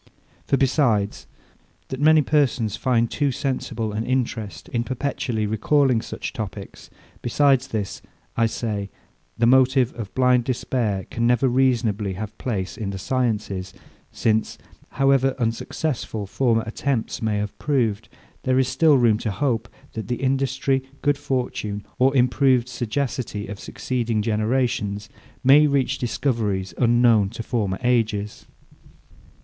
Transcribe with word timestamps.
For, 0.47 0.57
besides, 0.57 1.27
that 1.89 1.99
many 2.01 2.23
persons 2.23 2.75
find 2.75 3.07
too 3.11 3.31
sensible 3.31 3.93
an 3.93 4.03
interest 4.03 4.67
in 4.69 4.83
perpetually 4.83 5.45
recalling 5.45 6.01
such 6.01 6.33
topics; 6.33 6.89
besides 7.21 7.67
this, 7.67 8.01
I 8.35 8.47
say, 8.47 8.89
the 9.37 9.45
motive 9.45 9.93
of 9.93 10.11
blind 10.15 10.45
despair 10.45 11.05
can 11.11 11.27
never 11.27 11.47
reasonably 11.47 12.13
have 12.13 12.35
place 12.39 12.77
in 12.77 12.89
the 12.89 12.97
sciences; 12.97 13.75
since, 14.11 14.57
however 14.93 15.35
unsuccessful 15.37 16.25
former 16.25 16.63
attempts 16.65 17.21
may 17.21 17.37
have 17.37 17.55
proved, 17.59 18.09
there 18.41 18.57
is 18.57 18.67
still 18.67 18.97
room 18.97 19.19
to 19.19 19.29
hope, 19.29 19.69
that 19.93 20.07
the 20.07 20.15
industry, 20.15 20.81
good 21.03 21.19
fortune, 21.19 21.85
or 21.99 22.17
improved 22.17 22.67
sagacity 22.67 23.45
of 23.45 23.59
succeeding 23.59 24.23
generations 24.23 25.09
may 25.43 25.67
reach 25.67 25.99
discoveries 25.99 26.73
unknown 26.79 27.29
to 27.29 27.43
former 27.43 27.77
ages. 27.83 28.47